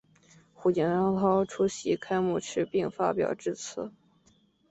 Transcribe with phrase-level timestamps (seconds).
[0.55, 0.83] 胡锦
[1.15, 3.91] 涛出席开幕式并发表致辞。